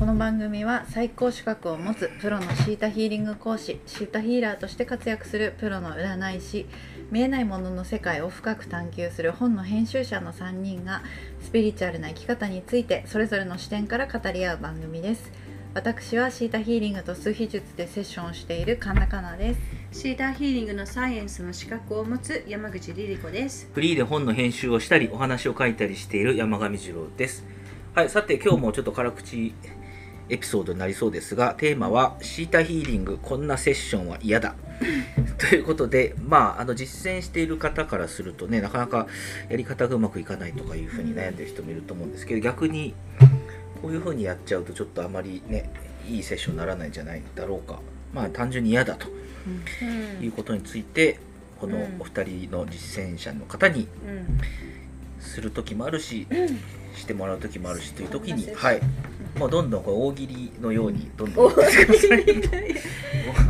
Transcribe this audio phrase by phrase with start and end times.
[0.00, 6.64] この番組は最高資格を持つプロのシータヒーリング講師シータヒーラーとして活躍するプロの占い師
[7.10, 11.02] 見えないものの世界を深く探求する本の編集者の3人が
[11.42, 15.30] スピリチュアルな生き方についてそれぞれの視点から語り合う番組です。
[15.74, 19.60] 私はシータヒーリングと数秘術でセッションをしている神田かなです。
[20.00, 23.68] シーターヒーリングのサイエンスの資格を持つ山口リリ子です。
[23.74, 27.44] フリーで本の編集をしたりお話を書いたりしている山上二郎です。
[27.92, 29.52] はいさて今日もちょっと辛口
[30.30, 34.54] エピソードになりそうですがテーマはシータヒーリングこんなセッションは嫌だ。
[35.36, 39.08] ということでまああの実践している方からするとねなかなか
[39.48, 42.94] やり方がうまくいかないとかいうふうに悩んでる人もいると思うんですけど逆に
[43.82, 45.70] こういうふうにやっちゃうとちょっとあまりね
[46.08, 47.80] いいセッションにならないんじゃないだろうか。
[48.14, 49.08] まあ単純に嫌だと
[50.22, 51.18] いうことについて
[51.60, 53.86] このお二人の実践者の方に
[55.20, 56.26] する時もあるし、
[56.96, 58.80] してもらう時もあるしという時に、はい、
[59.40, 62.42] もうどんどんこう大喜利のようにどんどん大喜利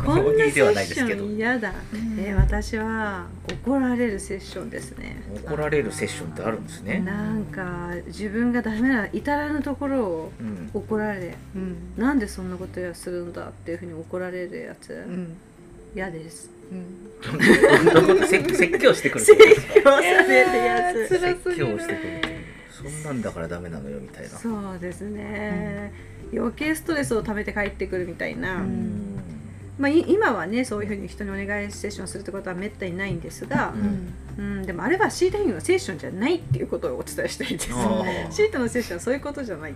[0.05, 1.25] こん大喜利ではないですけど。
[1.25, 1.73] 嫌だ。
[2.17, 3.27] えー私は
[3.65, 5.21] 怒られるセッションですね。
[5.43, 6.99] 怒られるセッションってあるんですね。
[6.99, 11.75] なんか自分がダメな至らぬところをうん、怒られ、うん。
[11.97, 14.93] なんでそんなことやするんだっていうふうに怒られるやつ。
[14.93, 15.35] うん。
[15.93, 16.49] 嫌です。
[16.71, 17.11] うん。
[17.85, 19.67] どんなこと説説教してくるってことですか？
[19.67, 21.19] 説教されるやつ。
[21.19, 22.30] 説教してくる
[22.89, 24.29] そんなんだからダメなのよみたいな。
[24.29, 25.91] そうですね、
[26.33, 29.19] 余計ストレスを溜めて帰ってくるみたいな、うん。
[29.77, 33.73] まあ、い今はねそういうふうに人にお願いセッションするってことはめったにないんですが
[34.37, 34.57] う、ん。
[34.59, 34.65] うん。
[34.65, 39.75] でもあれはシータヒングのセッションじゃないっていうことをお伝えしたいですシータのセッションはそういうことじゃない、う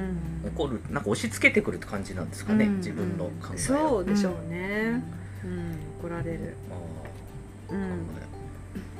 [0.00, 0.48] ん。
[0.48, 2.76] 怒るなんか押し付けてくるって感じなんですかね、うん。
[2.76, 3.58] 自分の考えを。
[3.58, 5.02] そうでしょうね、
[5.44, 5.76] うん。
[6.00, 6.54] 怒られる、
[7.70, 8.06] うん、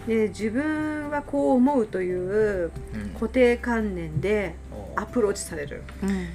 [0.08, 3.10] で自分はこう思うといううん。
[3.14, 4.54] 固定観念で
[4.96, 5.82] あアプローチされる。
[6.02, 6.26] うん。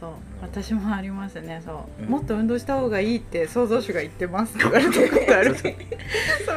[0.00, 0.10] そう。
[0.42, 2.08] 私もありますねそう、うん。
[2.08, 4.56] もっと運動した方がいいって創造主が言ってます。
[4.56, 5.54] っ て言われたことある。
[5.54, 5.70] そん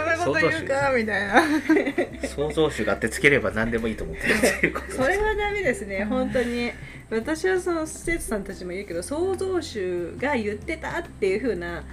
[0.06, 0.92] なこと言うか？
[0.96, 2.28] みたいな。
[2.28, 4.92] 創造主がってつければ何でもいいと思ってるっていうこと。
[5.04, 6.72] それはダメですね本当に。
[7.10, 11.84] 私はその生徒さんたちも言うけど創造主が言ってたっていうふうな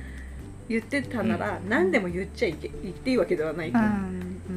[0.69, 3.79] 言ってたなら何でも言っちゃいけ言っていいわけではないと、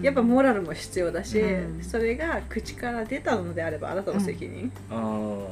[0.01, 1.83] やっぱモラルも必要だし、うん。
[1.83, 5.47] それが口から出たのであればあなたの責任、あー。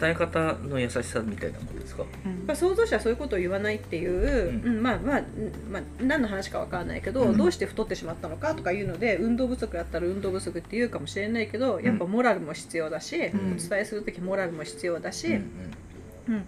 [0.00, 2.04] 伝え方の優しさみたいなことですか？
[2.24, 2.44] うん。
[2.46, 4.76] まあ、創造主はそういうことを言わないっていう、うん。
[4.76, 5.24] うんまあまあ、うん
[5.70, 7.36] まあ、何の話かわからないけど、うん。
[7.36, 13.22] どうして太ってしまったのかとかいうので運動不足だったら運動不足って言うかもしれないけどやっぱモラルも必要だし、ん。
[13.22, 13.28] お
[13.68, 16.44] 伝えする時モラルも必要だし、うんうん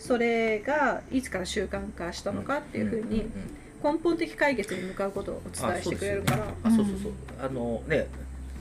[0.00, 3.26] それがいつから習慣化したのかっていうふうに
[3.82, 6.44] 根本的解決に向かうことをお伝えしてくれるから。
[6.64, 7.02] あそうねあそう。
[7.02, 8.06] そうあのね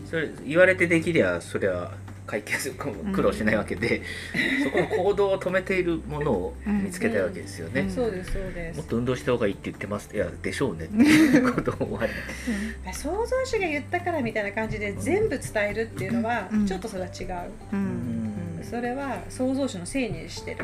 [0.09, 1.91] それ言われてできりゃそれは
[2.27, 4.01] 解決苦労しないわけで、
[4.63, 7.89] そこの行動を止めているものを見つけたいわけですよね、うん。
[7.89, 8.77] そうですそうです。
[8.77, 10.13] もっと運動した方がいいって言ってます。
[10.13, 16.65] いやでしょうねっていう ことを終わり創造主が言ったからみたいな感じで全部伝えるっていうのはうん。
[16.67, 18.59] ちょっとそれは違う、うん。
[18.61, 20.57] それは創造主のせいにしてる、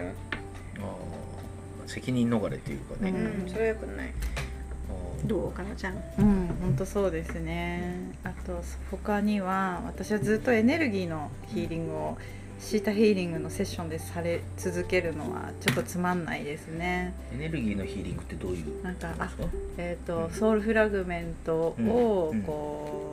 [0.79, 1.89] あー。
[1.89, 3.43] 責任逃れっていうかね、うん。
[3.43, 4.11] うん、それはよくない
[5.25, 8.11] どうかなちゃんうん、本当そうですね。
[8.23, 8.61] あと
[8.91, 12.17] 他には私はずっとエネルギーのヒーリングを
[12.59, 17.13] シータヒーリングのセッションでされ続けるのはちょっとつまんないですね。
[17.33, 19.43] エネルギーのヒーリングってどういうなんかことですか
[19.77, 23.12] えっ、とうんソウルフラグメントをうんこう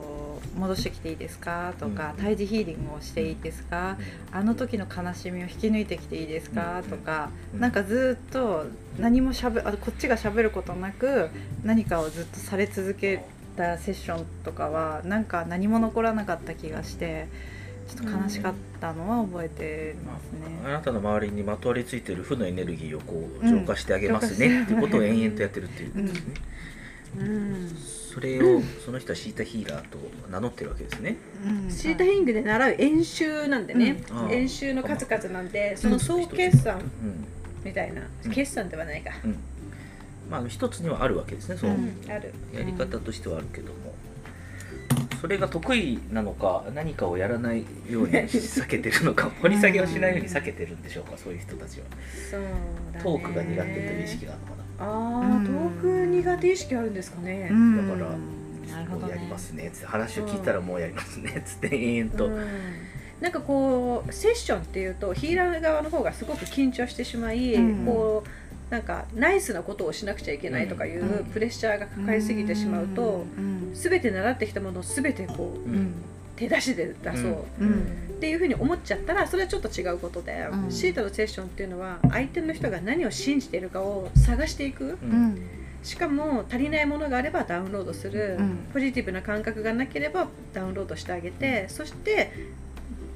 [0.55, 1.73] 戻してきていいですか？
[1.79, 2.23] とかうん。
[2.23, 3.97] 胎児ヒーリングをしていいですか？
[4.31, 6.81] あの時の悲しみを引き抜いてきていいですか？
[6.83, 6.89] うん。
[6.89, 7.59] とかうん。
[7.59, 8.65] なんかずっと
[8.99, 11.29] 何もしゃべあこっちがしゃべることなく
[11.63, 13.23] 何かをずっとされ続け
[13.55, 17.27] たセッションとかはなんか何も残らなかった気がして
[17.87, 20.21] ちょっと悲しかったのは覚えてます
[20.65, 20.73] あね。
[20.73, 23.59] なたの周りにまとわりついてる負のエネルギーをこううん。
[23.59, 26.33] 浄化してあげますね、っていうことを延々とやってるっていうことですね、
[27.17, 29.97] うんそれをその人はシータヒーラーと
[30.29, 31.71] 名乗ってるわけですね、うん。
[31.71, 34.31] シータヒングで習う演習なんでね、うん。
[34.31, 37.25] 演習の数々なんでその総決算うん。
[37.63, 38.31] みたいな、うん。
[38.31, 39.37] 決算ではないか、うん。
[40.29, 42.11] まあ一つにはあるわけですねそのうん。
[42.11, 42.33] ある。
[42.53, 43.95] やり方としてはあるけども、
[45.19, 51.85] それが得意なのか何かをやらないように 避けてるのか掘り下げをしないように避けてるんでしょうかそういう人たちは。
[52.29, 53.03] そうだね。
[53.03, 54.61] トークが苦手という意識があるのかな。
[54.79, 57.87] ああ、うんトーク苦手意識あるんですかね、うん。
[57.89, 58.09] だから
[58.97, 62.47] もうやりますねつって話を聞いたらもうやりますねつって延々と、うん
[63.21, 67.85] なんかこうセッションっていうとヒーラー側の方がすごく緊張してしまい、うん。
[67.85, 68.29] こう
[68.71, 75.93] なんかナイスなことをしなくちゃいけないとかいううんプレッシャーがかかりすぎてしまうと、うん全て習ってきたものを全てこううん。
[76.35, 77.81] 手出しで出そう、うん。
[78.17, 80.71] っていうふうに思っちゃったらそれはちょっと違うことで、うん。
[80.71, 84.97] シータのセッションっていうのは相手の人が何を信じているかを探していく。
[85.83, 88.57] しかも足りないものがあればダウンロードする、うん。
[88.73, 92.31] ポジティブな感覚がなければダウンロードしてあげてそして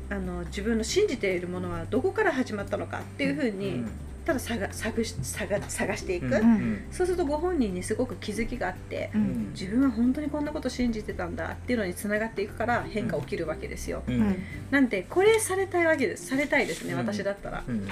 [0.10, 3.84] あの自分の信じているものはどこから始まったのかっていうふうに、
[4.26, 6.84] ただ探探し探探していく、んうん。
[6.92, 9.24] そうするとご本人にすごく気づきがあってううん。
[9.24, 14.14] ん自分は本当にこんなこと信じてたんだっていうのにつながっていくから変化起きるわけですよ、うん。
[14.16, 16.26] うんなんでこれされたいわけです。
[16.28, 17.64] されたいですね、うん私だったら。
[17.68, 17.88] うん。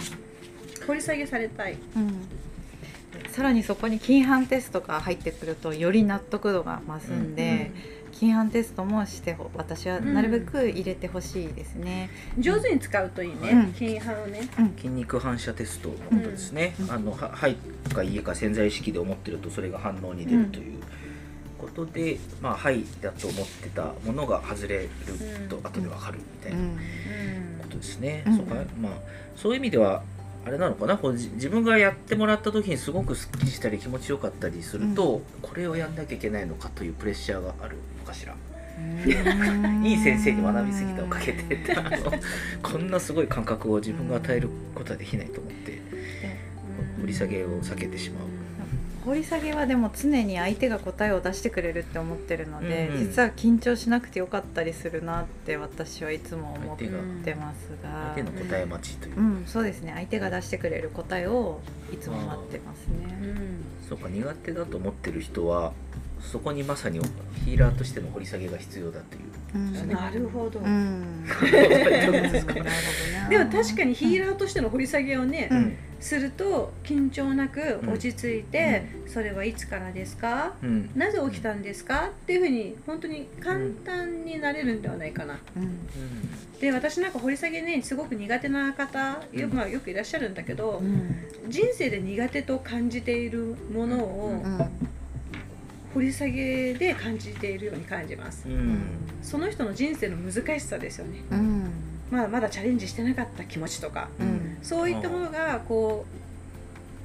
[0.87, 1.77] 掘り下げされたい。
[1.95, 2.27] うん。
[3.29, 7.71] さらにそこに金版テストが入ってくるとより納得度が増すんで、
[8.23, 12.09] 金版テストもしてほ私はなるべく入れてほしいですね。
[12.39, 13.73] 上手に使うといいね、うん。
[13.73, 14.47] 金版をね。
[14.77, 15.89] 筋肉反射テスト。
[15.89, 16.91] のことですね、うん。
[16.91, 17.57] あのははい
[17.93, 20.79] かいいえか潜在意識で思ってるとそれが反応に出るという
[21.57, 24.89] ことで、まあはいだと思ってたものが外れる
[25.49, 25.67] とうん。
[25.67, 26.77] 後でわかるみたいなうん。
[27.61, 28.37] ことですね、うん。
[28.37, 28.55] そうか。
[28.81, 28.91] まあ
[29.35, 30.01] そういう意味では
[30.45, 30.97] あれなのかな？
[30.97, 38.35] こうじ自分がやってもらった時にすごくすっきりしたり気持ちよかったりすると、これをやんなきゃいけないのかというプレッシャーがあるのかしら。
[39.83, 41.59] いい先生に学びすぎたおかげで
[42.63, 45.79] こんなすごい感覚を自分が与えることはできないと思って
[46.99, 48.27] 掘り下げを避けてしまう。
[49.05, 53.07] 掘り下げはでも常に相手が答えを出してくれるって思ってるので、うんうん。
[53.07, 58.13] 実は緊張しなくてよかったりするなって私はいつも思ってますが。
[58.15, 59.91] 相手の答え待ちという、うんそうですね。
[59.95, 61.59] 相手が出してくれる答えを
[61.91, 63.17] いつも待ってますね。
[63.21, 63.63] うん。
[63.87, 65.73] そうか苦手だと思ってる人は
[66.31, 66.99] そこにまさに
[67.45, 69.21] ヒーラーとしての掘り下げが必要だという。
[69.55, 69.89] うん。
[69.89, 71.23] なるほど、うん、
[73.29, 75.77] でも確かにヒーラーとしての掘り下げをね、うん。
[75.99, 80.53] すると緊張なくうん落ち着いて、それはいつからですか？
[80.63, 80.89] うん。
[80.95, 82.07] なぜ起きたんですか？
[82.07, 85.37] っていうふうに本当に簡単になれるんではないかな。
[85.55, 85.77] うん。
[86.59, 91.15] で私なんか掘り下げねすごく苦手な方よ,、まあ、よくいらっしゃるんだけど、うん。
[91.47, 94.69] 人生で苦手と感じているものをうん
[95.93, 98.47] 掘り下げで感じているように感じます。
[98.47, 98.81] うん。
[99.21, 101.71] その人の人生の難しさですよね、うん。
[102.11, 104.57] まあ、まだチャレンジしてなかった気持ちとかうん。
[104.61, 106.05] そういったものがこ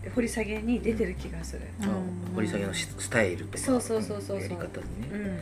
[0.06, 1.86] う掘り下げに出てる気がする、あ
[2.34, 4.40] 掘り下げのしスタイルとかそうそうそうそうそう。
[4.40, 5.38] やり方にね、うん、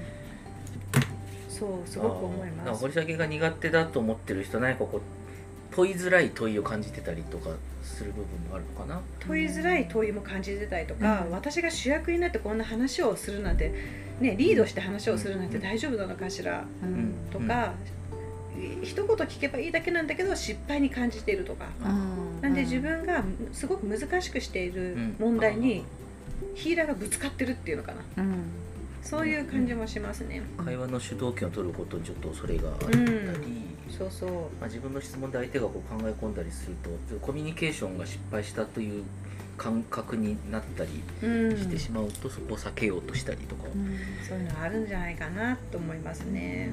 [1.48, 2.80] そうすごく思います。
[2.80, 7.50] 掘り下げが苦手だと思ってる人何かこう問いづらい問いを感じてたりとか
[7.96, 9.00] する部分もあるのかな。
[9.20, 11.32] 問いづらい問いも感じてたりとか、うん。
[11.32, 13.72] 私が主役になってこんな話をするなんて、
[14.20, 16.64] ね、リードして話をするなんて大丈夫なのかしら？
[16.82, 17.14] うん。
[17.32, 17.72] とか、
[18.82, 25.84] 一言聞けばいいだけなんだけど失敗に感じているとか、うんなんで自分がすごく難しくしている問題に
[26.54, 28.22] ヒーラーがぶつかってるっていうのかな。
[28.22, 28.44] うん。
[29.02, 30.42] そういう感じもしますね。
[30.64, 34.30] 会話の主導権を取ることにちょっとそれがあったり、うんそうそう。
[34.60, 36.76] まあ、自分の質問で相手がこう考え込んだりする
[37.08, 39.04] とコミュニケーションが失敗したという
[39.56, 41.56] 感覚になったりうん。
[41.56, 43.98] してしまうと、そこを避けようとしたりとか、うん。
[44.26, 46.70] そういうのあるんじゃないかなと思いますね。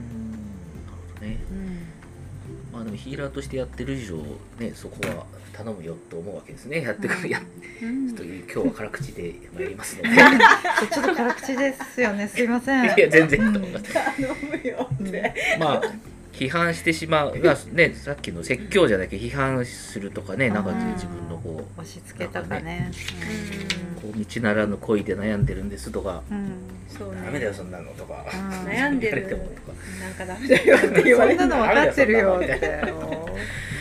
[0.86, 1.38] なるほどね。
[2.72, 4.18] まあでもヒーラーとしてやってる以上
[4.60, 6.82] ねそこは頼むよと思うわけですね。
[6.82, 7.40] やってくる、や
[7.82, 8.16] うん。
[8.16, 10.10] という今日は辛口で参りますので。
[10.92, 12.28] ちょっと辛口ですよね。
[12.28, 12.86] すいません。
[12.86, 13.48] いや全然。
[13.48, 13.54] うん。
[13.54, 15.34] と思います頼むよって。
[15.60, 15.82] まあ
[16.34, 17.40] 批判してしまう。
[17.40, 22.92] がねさっきの説教じゃなきゃ批判するとかねなんかうん自分のこう押し付けたかね。
[24.02, 26.52] こう道ならぬ恋で悩んでるんですとかうん。
[26.90, 27.22] そうね。
[27.26, 28.26] ダメだよそんなのとか。
[28.34, 28.68] うん。
[28.68, 29.74] 悩んでる言われてもとか。
[30.02, 32.84] なんかダメだよって言われるそんなの分かってるよって。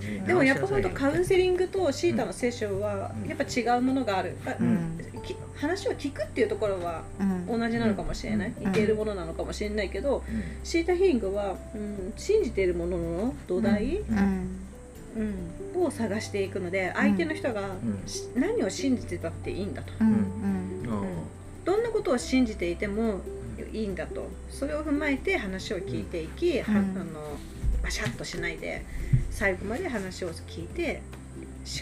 [0.00, 0.26] そうねうん。
[0.26, 3.28] でもやっぱ本当カウンセリングとシータのセッションはうん。
[3.28, 4.98] やっぱ違うものがある、あうん。
[5.22, 7.60] き話を聞くっていうところはうん。
[7.60, 10.42] 同じなのかもしれない、いるものなのかもしれないけど、うん。
[10.64, 14.58] シータヒーリングは、うん、信じているものの土台、うん。
[15.74, 15.84] うん。
[15.84, 17.62] を探していくので相手の人が
[18.34, 19.92] 何を信じてたっていいんだと、
[21.64, 23.20] どんなことを信じていても
[23.72, 24.28] いいんだと。
[24.50, 26.76] それを踏まえて話を聞いていき、はうん。
[26.76, 27.38] あの
[27.82, 28.84] バシャッとしないで
[29.32, 31.02] 最後まで話を聞いて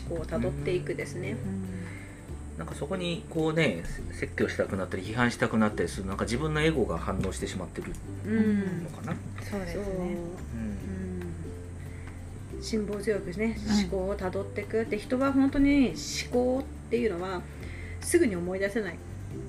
[0.09, 1.37] 思考をたどっていくですね。
[2.57, 7.93] ーなんかそこにこうね説教したくなったり批判したくなったりするなんか自分のエゴが反応してしまってる
[8.27, 9.17] うんのかな、
[9.51, 9.83] そうですね。
[9.83, 9.89] う。
[9.89, 9.89] ん
[12.57, 13.81] うん、辛抱強くねうん。
[13.81, 14.85] 思考をたどっていく。
[14.85, 17.41] で人は本当に思考っていうのは
[18.01, 18.99] すぐに思い出せない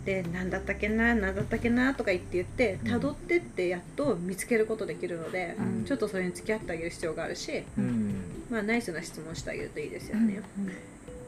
[0.06, 2.92] で何だったっけな何だったっけなとか言って言ってうん。
[2.92, 5.86] たどってってやっと見つけることできるので、うん。
[5.86, 8.16] ちょっとそれに付き合ってあげる必要があるし、うん。
[8.50, 10.28] まあ、ナイスな質問してあげるといいですようん。
[10.28, 10.42] ね。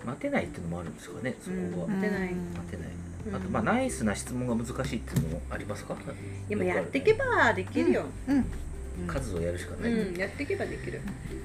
[0.06, 2.34] 待てないっていうのもあるんですかねそこは、うん待てない。
[2.34, 2.88] 待てない。
[3.34, 5.96] あとまあナイスな質問が難しいっていうのもありますか？
[6.50, 8.46] でもやっていけばできるよ、うん。
[9.08, 11.00] 数をやるしかない、うん、やっていけばできる。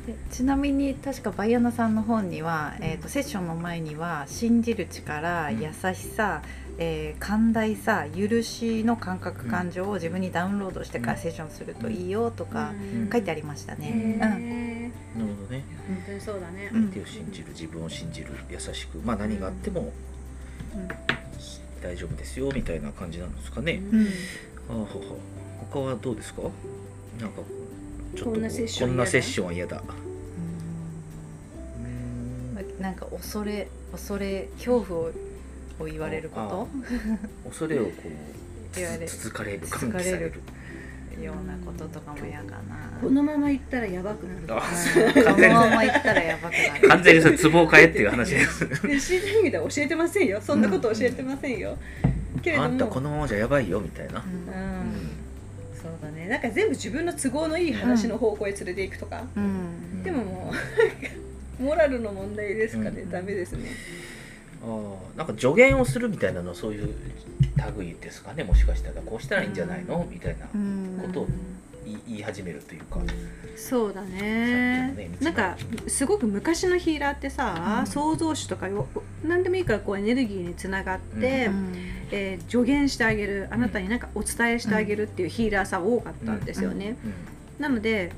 [0.05, 5.61] でちなみに確かバイアナさんの本には、えー、とセッションの前には信じる力、うん。
[5.61, 6.43] 優しさ、
[6.79, 13.09] えー寛大さ許しの感覚感情を自分にダウンロードしてからうんセッションするといいよとかん。
[13.13, 14.17] 書いてありましたね。
[14.19, 15.65] なるほどね。
[15.89, 16.83] 本当にそうだね、うん。
[16.91, 19.93] 相手を信じる自分を信じる優しくまあ何があっても
[21.83, 24.07] 大丈夫ですよみたいな感じなんですかね、うん。
[24.07, 24.11] あ
[24.71, 25.19] あほほ
[25.73, 26.43] 他はどうですか？
[27.21, 27.41] なんか
[28.15, 29.83] ちょっとこんなセッションこんなセッションは嫌だ。
[31.79, 32.81] うん。
[32.81, 35.11] なんか恐れ恐れ恐怖を
[35.79, 36.69] を言われるこ
[37.45, 37.93] 恐れをこ
[38.75, 39.61] 言われつつかれる。
[39.61, 40.39] つつかれる喚起されると
[41.23, 42.99] ようなこととかも嫌かな。
[43.01, 44.55] このまま行ったらやばくなるこ
[45.41, 46.89] のまま行ったらやばくなる。
[46.89, 50.41] 完全にそれツボを変えっていう話ですでシータヒングでは教えてませんよ。
[50.41, 51.77] そんなこと教えてませんよ、
[52.41, 52.69] けれども。
[52.69, 54.31] あんたこのままじゃやばいよみたいな、うん。
[54.31, 54.35] う
[54.85, 55.11] ん。
[55.75, 56.29] そうだね。
[56.29, 60.05] なんか全部自分の都合のいい話の方向へ連れていくとか、うん。
[60.05, 60.53] でもも
[61.61, 63.11] うモラルの問題ですかね、うん。
[63.11, 63.71] ダメですね
[65.17, 66.95] なんか助言をするみたいなのはそういう
[67.77, 69.03] 類ですかねもしかしたら。
[69.03, 70.07] こうしたらいいんじゃないの？
[70.11, 70.99] みたいなうん。
[71.03, 71.27] ことを
[72.07, 73.01] 言い始めるというか、
[73.57, 74.89] そうだね。
[74.89, 77.87] のねなんかすごく昔のヒーラーってさ、うん。
[77.87, 78.87] 創造主とかよ
[79.25, 81.75] 何でもいいからこうエネルギーにつながって、うん
[82.11, 86.97] えー助言してあげるあなたに何かお伝えしてあげるっていうヒーラーさん多かったんですよね、
[87.59, 87.63] うん。
[87.63, 88.13] なので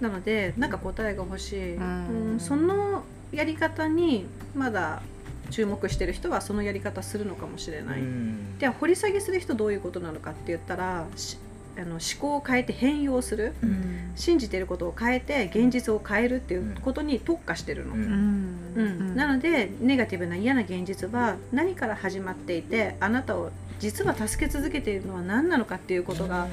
[0.00, 2.32] なのでなんか答えが欲しい、うん。
[2.32, 5.02] うんそのやり方にまだ
[5.46, 8.58] 注目してる人はそのやり方するのかもしれない、うん。
[8.58, 11.38] では掘り下げする人どういうことなのかって言ったらし
[11.78, 13.54] あの思考を変えて変容する。
[13.62, 13.96] うん。
[14.16, 18.02] 信じていることを変えて現実を変えるっていうことに特化してるの、うん。
[18.04, 18.76] うん。
[18.76, 19.14] うん。
[19.14, 26.48] なのでネガティブな嫌な現実は何から始まっていてあなたを実は助け続けているのは何なのかっていうことが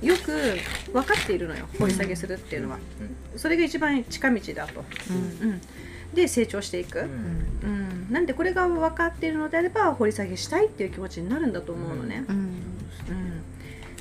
[0.00, 0.56] よく
[0.92, 2.78] 分かっているのよ掘り下げするっていうのは、
[3.36, 5.48] それが一番近道だと、うん。
[5.48, 5.60] うん、
[6.14, 8.08] で成長していく、ううん。
[8.08, 12.36] んなんでこれが分かっているのであれば掘り下げしたいっていう気持ちになるんだと思うのね、うん。
[12.36, 13.31] うん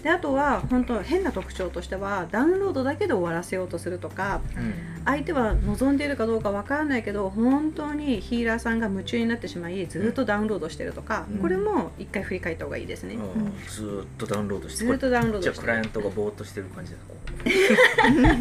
[0.03, 4.74] であとは本当変な特徴としてはダウンロードだけで終わらせようとするとかうん。
[5.03, 11.38] 相手は望んでいるかどうかわからないけど本当にヒーラーさんが夢中になってしまいずっとダウンロードしてるとか、うん。
[11.39, 13.53] これも一回振り返った方がいいですね、うん。
[13.67, 17.15] ずーっとダウンロードしてずっとダウンローじゃあクライアントがぼーっとしてる感じだこ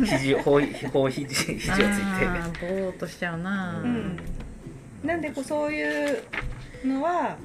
[0.03, 1.77] う肘ほいほう肘肘をついて。
[1.77, 4.19] あーぼーっとしちゃうな、うん。
[5.05, 6.23] なんでこうそういう
[6.85, 7.37] のは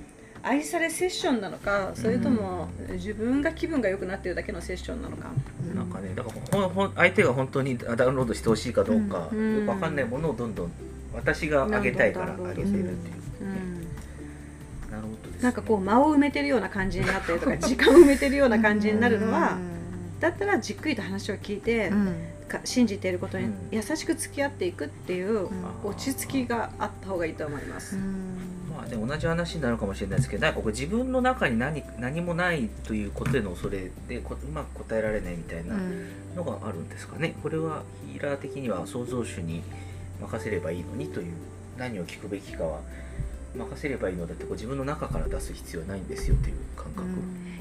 [0.46, 5.32] 愛されセッションなのかそれとも自分が気分が良くなってるだけのセッションなのか、
[5.74, 9.60] なんかねだからほんほん相手が本当にダウンロードしてほしいかどうか、うん。
[9.62, 10.72] よくわかんないものをどんどん
[11.16, 12.94] 私が上げたいから上げてるっていう、
[13.42, 13.82] うん。
[14.92, 19.58] なるほどです、ね、なんかこう間を埋めてるような感じになったりとか 時間を埋めてるような感じになるのは
[20.20, 21.96] だったらじっくりと話を聞いて、う
[22.64, 23.54] 信じていることにうん。
[23.72, 25.50] 優しく付き合っていくっていう
[25.84, 27.98] 落ち着きがあった方がいいと思います。
[28.76, 35.76] まあね、同じ話になるかもしれないですけどなんかこれ自分の中に何何もないということへの恐れでこうまく答えられないみたいな
[36.36, 39.64] のがあるんですかね、これはヒーラー的には創造主に
[40.22, 41.34] 任せればいいのにという
[41.78, 42.82] 何を聞くべきかは
[43.56, 47.08] 任せればいいのだってこう自分の中から出す必要はないんですよという感覚、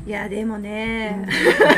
[0.07, 1.27] いやでもね、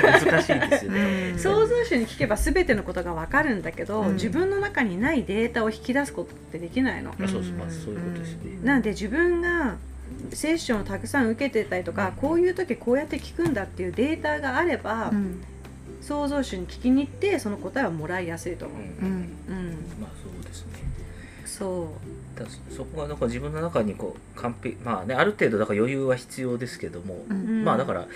[0.03, 1.39] 難しいですよね、うん。
[1.39, 4.15] 創造主に聞けば全てのことが分かるんだけど、うん。
[4.15, 7.11] 自分の中にないデータを引き出すことってできないの。
[7.13, 9.77] あそうそうまあそういうことですね、なんで自分が
[10.33, 15.43] セッションをたくさん受けてたりとか、こういう時こうやって聞くんだっていうデータがあれば、うん。
[16.03, 18.79] 創造主に聞きに行ってその答えはもらいやすいと思う。
[18.79, 18.87] うん。
[18.87, 18.93] うん。
[19.03, 19.27] うん、
[20.01, 20.73] まあそうですね。
[21.45, 21.91] そだ
[22.71, 27.35] そこがなんか自分の中にこう完璧まあねある程度だから余裕は必要ですけども、うう。
[27.35, 28.07] んまあだから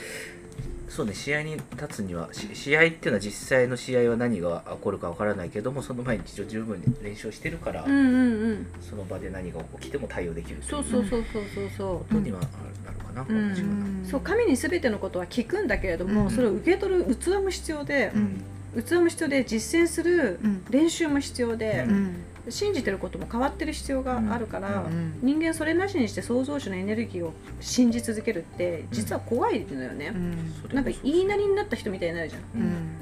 [0.89, 8.67] そうね試合に立つにはし試合っていうのは実際の試合は何が起こるかわからないけどもその前に一応十分に練習をしてるから、うんうんうん。
[8.81, 11.99] その場で何が起きても対応できるといそうそうそうそうそうそう。
[11.99, 12.51] ことにはなる
[12.99, 22.15] かな、うん私はなそう神に全てのことは聞くんだけれども、うんそれを受け取る器も必要でう、ん器も必要で実践するうん練習も必要でう、うん
[22.49, 30.75] 信じてることも変わってる必要があるから、うん人間それなしにして創造主のエネルギーを信じ続けるって実は怖いのよね、うん。
[30.75, 32.43] なんか言いなりになった人みたいになるじゃん。
[32.61, 32.97] うん。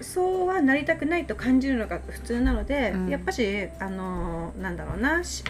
[0.00, 3.08] そうはなりたくないと感じるのが普通なので、うん。
[3.08, 5.42] やっぱしあのーなんだろうなし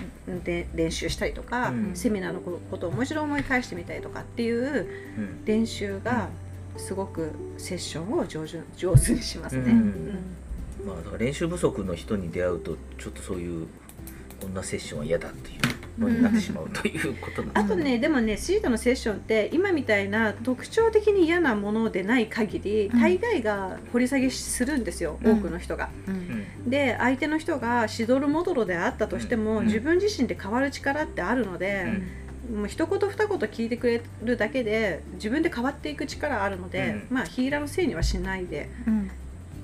[0.44, 1.90] で練習したりとか、うん。
[1.94, 4.86] セミナーのことをもう一度思い返してみたりとかっていう
[5.18, 5.44] うん。
[5.44, 6.28] 練習が
[6.76, 9.62] すごくセッションを上手上手にしますね。
[9.62, 9.70] うん。
[9.70, 10.36] うん
[10.86, 13.66] まあ、練習不足の人に出会うとちょっとそういう
[14.40, 23.00] こんなセッションは嫌だっていうのになってしまうということなんですあとね、でもねシータのセッションって今みたいな特徴的に嫌なものでない限り、うん。
[23.00, 25.38] 大概が掘り下げするんですよ、うん。
[25.38, 25.88] 多くの人が。
[26.66, 29.66] で相手の人がしどろもどろであったとしても、うん。
[29.66, 31.86] 自分自身で変わる力ってあるので、
[32.54, 37.06] もう一言二言聞いてくれるだけで自分で変わっていく力あるので、うん。
[37.10, 38.68] まあヒーラーのせいにはしないで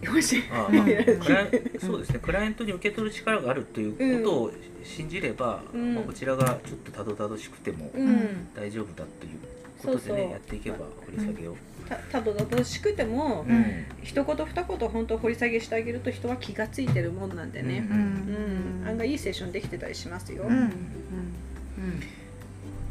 [0.03, 0.43] うんほしい。
[0.51, 0.85] ああうん。
[0.85, 2.19] クライアンそうですね。
[2.21, 4.53] クライアントに受け取る力があるということを
[4.85, 5.95] 信じれば、うん。
[5.95, 8.49] まあ、こちらがちょっとたどたどしくてもうん。
[8.55, 9.39] 大丈夫だという
[9.79, 10.19] ことでねそうそう。
[10.19, 11.57] やっていけば掘り下げを、
[11.89, 13.87] たたどたどしくても、うん。
[14.03, 18.89] 一言二言本当掘り下げしてあげると人は気がついてるもんなんでね、ううん。
[18.89, 20.57] 案外いいセッションできてたりしますよ、うん。
[20.57, 20.65] うん。
[20.65, 20.71] あ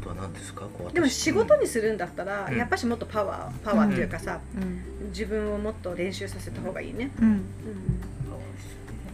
[0.02, 0.62] とは何ですか？
[0.62, 2.56] こうでも仕事にするんだったら、うん。
[2.56, 5.08] やっぱしもっとパワーパワーっていうかさ、うん。
[5.08, 7.26] 自分をもっと練習させた方がいいね、うん。
[7.26, 7.46] うん。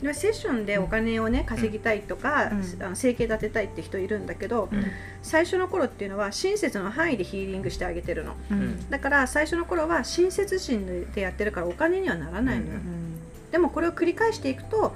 [0.02, 2.82] でセッションでお金をね稼ぎたいとか、うん。
[2.84, 4.84] あの生計立てたいって人いるんだけど、うん。
[5.22, 8.34] 最初の頃っていうのは親切の範囲でヒーリングしてあげてるの。
[8.50, 8.88] うん。
[8.90, 13.18] だから最初の頃は親切心でやってるからお金にはならないのよ、うん。
[13.50, 14.94] でもこれを繰り返していくと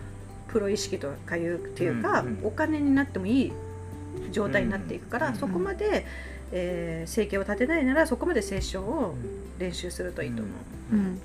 [0.48, 2.26] プロ意識とかいうっていうか、うん。
[2.26, 2.46] うん。
[2.46, 3.52] お金になってもいい
[4.30, 6.06] 状態になっていくから、うんそこまで、
[6.52, 9.14] えー生計を立てないならそこまでセッションを
[9.58, 10.50] 練習するといいと思
[10.92, 10.94] う。
[10.94, 11.02] うん。
[11.04, 11.16] なる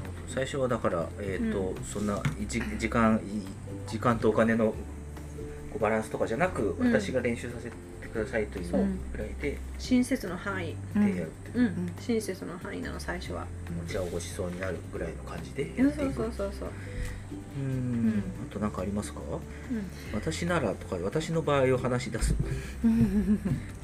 [0.00, 0.32] ほど。
[0.34, 3.20] 最初はだから、えーとそんなじ時間
[3.88, 4.74] 時間とお金のこ
[5.76, 6.92] うバランスとかじゃなく、うん。
[6.92, 7.72] 私が練習させて
[8.12, 8.80] くださいというぐそう。
[9.18, 11.06] らいで親切の範囲、うん。
[11.14, 11.70] でやるって、う。
[12.00, 13.46] 親切の範囲なの最初は。
[13.86, 16.68] お茶をごちそうになるぐらいの感じでやっていうくそうそうそう。
[16.68, 18.06] うーん。
[18.08, 18.22] ん。
[18.50, 19.20] あと何かありますか？
[19.20, 19.40] うん。
[20.14, 22.34] 私ならとか私の場合を話し出す。
[22.84, 23.40] う ん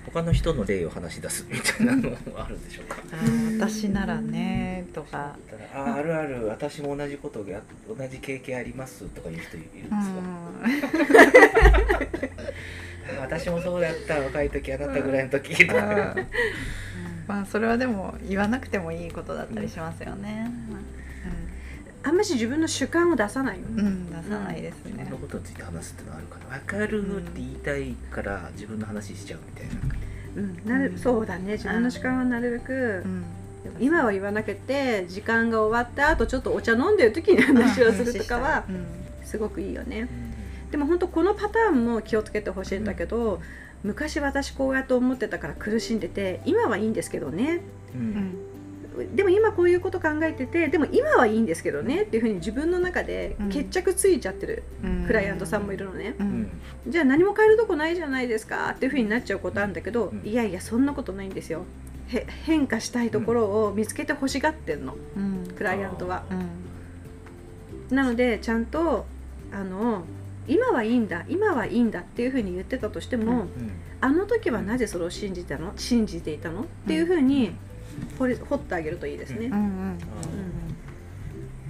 [0.06, 1.44] 他の人の例を話し出す。
[1.50, 2.96] みたいなのもあるんでしょうか？
[3.58, 5.37] 私ならねとか。
[5.75, 6.46] ああるある。
[6.46, 9.92] 私も同じことが同じ経験ありますとかいう人いるんです
[13.12, 16.26] か、 私もそうだった若い時あなたぐらいの時とか、うん。
[17.26, 20.50] まあそれはでも言わなくてもいいことだったりしますよね。
[22.02, 23.68] あんまし自分の主観を出さないの。
[23.68, 24.92] うん、うん、出さないですね。
[24.92, 25.16] 自分の。
[25.18, 29.96] ことについて話すってのはあるから分かるって言いたいから自分の話しちゃうみたいな。
[30.37, 31.52] うん、なるそうだね。
[31.52, 33.24] 自分の主観はなるべく、うん、
[33.80, 38.87] 今は言わなくて時間が終わった後ちょっとお茶飲んでる時に話をするとかはうん
[39.24, 40.08] すごくいいよね。
[40.70, 43.40] でも本当このパターンも気をつけてほしいんだけど、
[43.82, 47.61] 昔私こうやって思ってたから苦しんでて今はいいんですけどね。
[47.94, 48.38] うんうん
[49.04, 55.04] でも今こういうこと考えててでも今はいいんですけどねっていうふうに自分の中で決着ついちゃってるうん。
[55.06, 56.28] クライアントさんもいるのね、ううん。
[56.42, 56.50] ん
[56.87, 60.22] じゃあ何も変えるとこないじゃないですかっていうふうになっちゃうことあるんだけど、うん。
[60.26, 61.64] いやいやそんなことないんですよ。
[62.08, 65.44] へ変化したいところを見つけて欲しがってんのうん。
[65.56, 66.24] クライアントは。
[66.30, 67.96] うん。
[67.96, 69.06] なのでちゃんと
[69.52, 70.04] あの
[70.46, 73.38] 今はいいんだ今はいいんだっていうふうに言ってたとしても、うん。
[73.38, 73.48] うん。
[74.00, 75.72] あの時はなぜそれを信じたの？
[75.76, 76.62] 信じていたの？
[76.62, 77.52] っていうふうに
[78.18, 79.98] 掘り掘ってあげるといいですね、うんうん。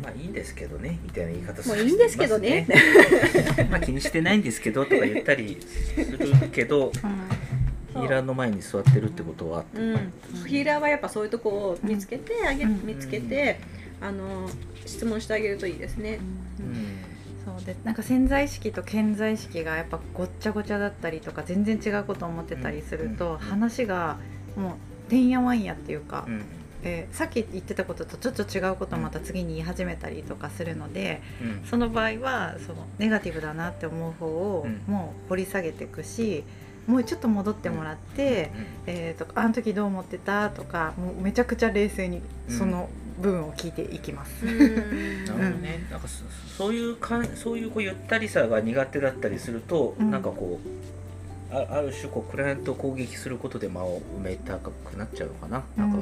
[0.03, 0.99] まあいいんですけどね。
[1.03, 2.67] みたいな言い方もういいんですけどね。
[3.71, 10.13] まあ気にしてないんですけどとか言ったりするけどヒーラーの前に座ってるってことはうん、
[10.47, 12.87] ヒーラーはやっぱそういうとこを見つけてあげ、うん。
[12.87, 13.59] 見つけて
[14.01, 14.49] あの
[14.87, 16.21] 質問してあげるといいですね。
[16.61, 16.99] うん。
[17.45, 23.39] そうでなんか潜在意識と潜在意識がやっぱごっちゃごちゃだったりとか全然違うことを思ってたりすると、うん。
[23.39, 24.19] 話が
[24.57, 24.73] もう
[25.09, 26.43] てんやわんやっていうか、うん。
[26.85, 31.67] えーさっき言ってたこととちょっと違うことをまた次に言い始めたりとかするのでうん。
[31.69, 34.83] その場合はそのネガティブだなって思う方をうん。
[34.87, 36.45] もう掘り下げていくし
[36.87, 38.51] もうちょっと戻ってもらって、
[38.87, 42.89] えー、とあの時どう思ってたとかもうめちゃくちゃ冷静にその
[43.21, 44.45] 部分を聞いていきます。
[44.45, 46.25] なるほどね、なんかそ
[46.57, 50.11] そういうかそういうこうゆったりさが苦手だったりすると、うん。
[50.11, 50.98] なんかこう
[51.51, 56.01] あある種こうクライアントを攻撃することで間を埋めたくなっちゃうのかな、なんかう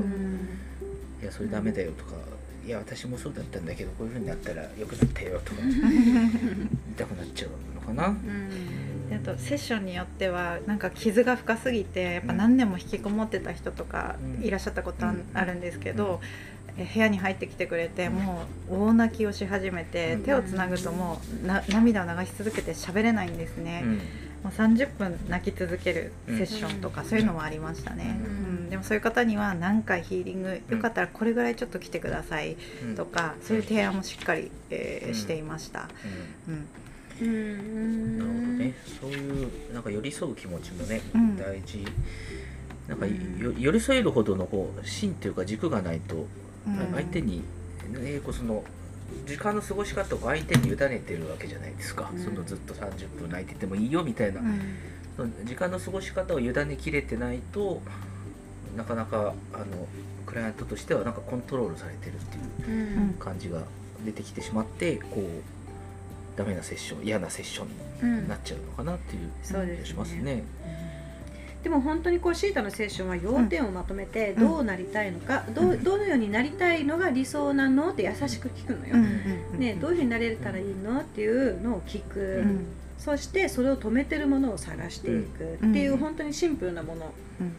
[1.22, 2.12] いやそれダメだよとか。
[2.64, 5.62] いや私もそうだったんだけどこういう風になったらよくなったよとか。
[5.62, 8.16] 言いたくなっちゃうのかな、
[9.08, 14.44] であとセッションによってはなんか傷が深すぎてやっぱ何年も引きこもってた人とかうん。
[14.44, 16.20] いらっしゃったことあるんですけど、
[16.76, 20.22] え部屋に入ってきてくれてもう大泣きをし始めて、うん。
[20.22, 24.00] 手をつなぐともうな涙を流し続けて喋れないんですね、うん
[24.44, 27.08] もう30分泣き続けるセッションとか、うん。
[27.08, 28.66] そういうのもありましたね、ううん。
[28.66, 32.94] んでもそういう方には何回ヒーリングよかったらこれぐらいちょっと来てくださいうん。
[32.94, 35.14] とか、そういう提案もしっかり、えーうん。
[35.14, 35.88] していました、
[36.48, 36.66] うん。
[37.20, 38.18] うん。
[38.18, 38.74] なるほどね。
[39.00, 41.36] そういうなんか寄り添う気持ちもね、うん。
[41.36, 41.84] 大事。
[42.88, 43.38] なんかうん。
[43.42, 46.26] よ寄り添えるほどのこう芯っていうか軸がないと、
[46.66, 46.92] うん。
[46.92, 47.42] 相手に、
[47.88, 48.62] ね、こうその
[49.26, 52.22] 時間の過ごし方を相手に委ねてるわけじゃないですか、うん。
[52.22, 54.40] そのずっと30分泣いててもいいよみたいな、
[55.16, 57.82] その時間の過ごし方を委ねきれてないと
[58.76, 59.64] なかなかあの
[60.26, 63.14] クライアントとしてはなんかコントロールされてるっていううん。
[63.14, 63.62] 感じが
[64.04, 67.68] 出てきてしまってこうダメなセッション嫌なセッション
[68.02, 68.22] うん。
[68.24, 70.42] になっちゃうのかなっていう気がしますね。
[71.66, 74.46] でも本当にこうシータのセッションは要点をまとめてうん。
[74.46, 78.94] どうなりたいのか、どうどのようになりたいのが理想なのって優しく聞くのよ。
[79.58, 82.66] ね、どういうふうになれたらいいのっていうのを聞く、うん。
[82.96, 87.52] そしてそれを止めてるものを探していくっていう、うん本当にシンプルなもの、うん。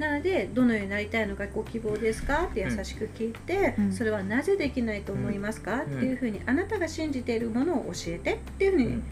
[0.00, 3.92] なのでどのようになりたいのかご希望ですかって優しく聞いて、うん。
[3.92, 9.02] それはなぜできないと思いますか、っていうふうにあなたが信じているものを教えてっていうふうに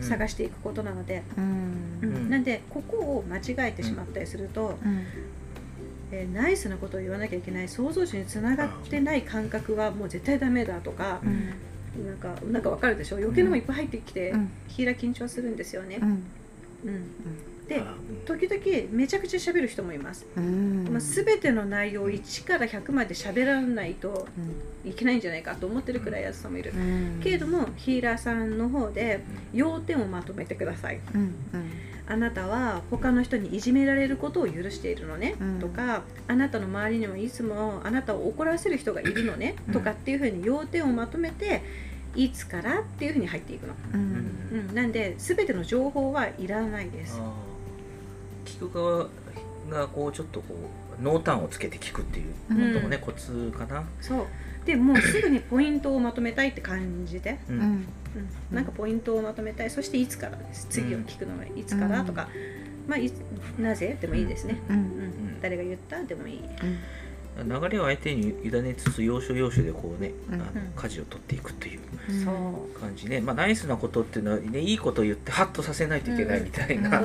[0.00, 2.30] 探していくことなので、うん。
[2.30, 5.06] なんでここを間違えてしまったりすると、うん。
[6.12, 11.28] えーナイスなことを言わなきゃいけない創造主につながってない感覚はもう絶対ダメだとか、う
[12.00, 12.06] ん。
[12.06, 13.16] なんかなんかわかるでしょ？
[13.16, 14.50] 余計なものいっぱい入ってきて、うん。
[14.68, 15.98] ヒーラー緊張するんですよね。
[16.00, 16.04] う。
[16.04, 16.08] ん。
[16.08, 16.20] うん
[17.68, 17.94] であ
[18.26, 20.86] 時々めちゃくちゃ喋る人もいます、うん。
[20.90, 24.28] まあ、全ての内容を1から100まで喋らないと
[24.84, 27.20] いけないんじゃないかと思ってるくらいやつさんもいる、うん。
[27.22, 29.22] けれどもヒーラーさんの方で
[29.52, 31.00] 要点をまとめてください。
[31.14, 31.34] うんうん。
[32.06, 35.58] あなたは他の人にいじめられることを許しているのね、うん。
[35.58, 39.72] とかあなたの周りにもいつもあなたを怒らせる人がいるのね、うん。
[39.72, 41.62] とかっていうふうに要点をまとめて
[42.14, 44.34] いつからっていうふうに入っていくの、うん。
[44.68, 47.18] うん、なんで全ての情報はいらないです
[48.44, 49.08] 聞く側
[49.70, 50.54] がこうちょっとこ
[51.00, 52.26] う濃淡をつけて聞くっていう
[52.74, 53.84] こともね、コツかな。
[54.00, 54.26] そう。
[54.64, 57.58] でもうすぐにポイントをまとめたいって感じで、ううん。
[57.58, 57.86] んうん、
[58.52, 59.70] なんかポイントをまとめたい。
[59.70, 60.66] そしていつからです。
[60.70, 62.06] 次を聞くのはいつから、うん。
[62.06, 62.28] とか、
[62.86, 63.98] まあ、なぜ？
[64.00, 64.78] でもいいですね、ううん。
[64.78, 65.40] ん。
[65.42, 66.02] 誰が言った？
[66.04, 66.40] でもいい、
[67.42, 70.34] 流れを相手に委ねつつ要所要所でこうね、うん。
[70.34, 70.44] あの
[70.76, 71.80] 舵を取っていくという
[72.80, 77.02] 感じね、まあ、ナイスなことっていうのは、ね、いいことを言ってハッとさせないといけないみたいな、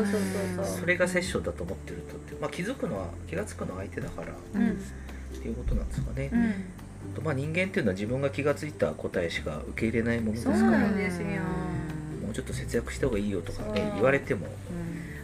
[0.63, 4.27] それがセッションだと思ってるとって、まあ、気づくのは気が付くのは相手だから。
[4.27, 4.77] っうん。
[5.41, 7.13] ていうことなんですかね、うん。
[7.15, 10.57] とまあ、人間っていうのは自分が気が付いた答えしか受け入れないものですから。
[12.29, 14.45] もうちょっと節約した方がいいよとかね言われても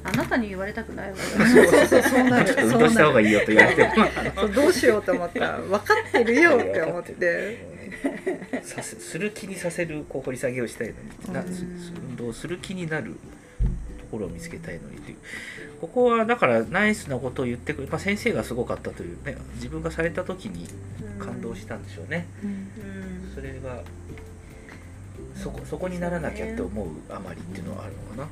[0.06, 1.24] あなたに言われたくないわよ。
[1.24, 3.92] そうそうそうなるちょっと運動した方がいいよと言われて
[4.36, 7.76] そうどうしようと思ったら分かってるよって思って
[8.64, 11.50] させする気にさせるこう掘り下げをしたいのに
[12.10, 13.16] 運動する気になる
[14.00, 15.18] ところを見つけたいのにという
[15.82, 20.68] ここはだからナイスなことを言ってくる、まあ、先生がすごかったというね自分がされた時に
[21.20, 22.72] 感動したんでしょうね、うん
[23.34, 23.82] それが
[25.36, 28.28] そこそこにならなきゃって思うあまりっていうのはあるのかな、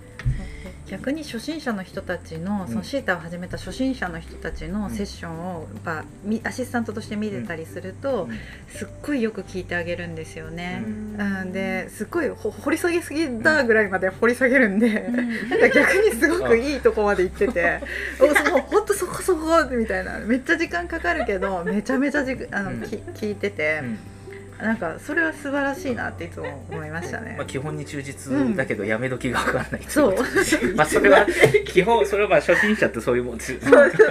[0.88, 8.30] 逆に初心者の人たちのそのシータを始めた初心者の人たちのセッションをやっぱみアシスタントとして見てたりすると
[8.70, 10.84] すっごいよく聞いてあげるんですよね。
[10.86, 15.10] うん、ですっごいほ掘り下げすぎだぐらいまで掘り下げるんで、
[15.50, 17.82] なんか逆にすごくいいとこまで行ってて
[18.20, 20.20] 「おそ本当そこそこ」みたいな。
[20.20, 22.82] めっちゃ時間かかるけどめちゃめちゃじあの、うん。
[22.82, 23.82] き聞いてて。
[23.84, 24.13] う、ん
[24.60, 27.36] なんかそれは素晴らしいなっていつも思いましたね。
[27.38, 27.46] まあ、。
[27.46, 30.16] 基本に忠実だけどやめ時が分かんないっていそう。
[30.76, 31.26] まあそれは
[31.66, 33.60] 基本それはまあ初心者ってそういうもんです。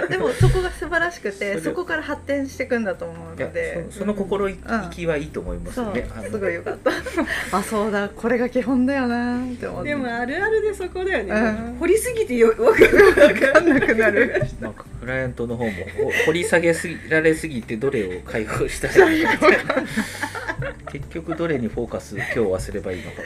[0.09, 3.85] でもそこが素晴らしくてそこから発展していくんだと思うので。
[3.89, 4.57] そその心意
[4.91, 6.91] 気はいいと思いますね、あのすごいよかった。
[7.57, 8.09] あそうだ。
[8.09, 9.89] これが基本だよなって思って。
[9.89, 11.75] でもあるあるでそこだよね、うん。
[11.79, 14.43] 掘りすぎてよわかる分かんなくなる。
[14.59, 19.37] まあ、クライアントの方もほ掘り下げすぎられすぎてどれを解放したらいいのか
[20.91, 23.21] 結局どれにフォーカス今日はすればいいのか。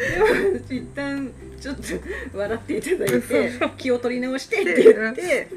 [0.70, 1.82] 一旦ちょっと
[2.38, 5.48] 笑っていただいて 気を取り直してって言って。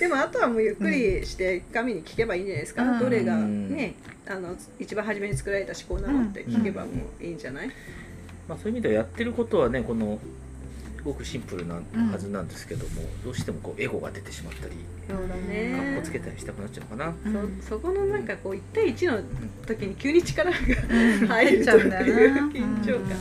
[0.00, 2.98] でもあとはもうゆっくりして神に聞けばいいんじゃないですか、うん。
[2.98, 3.94] どれがね
[4.26, 7.68] あの一番初めに作られた思考なのって聞けばもういいんじゃない、
[8.48, 10.18] まあ、そういう意味ではやってることはねこの
[11.00, 14.74] すごくシンプルなはずなんですけども、どうしてもこうエゴが出てしまったり
[15.08, 17.60] そうだかっねこつけたりしたくなっちゃうのかな、うん。
[17.62, 19.22] そそこのなんかこう1対1の
[19.66, 21.26] 時に急に力がうん。
[21.26, 22.50] 入っちゃうんだよな。
[22.50, 23.16] という緊張感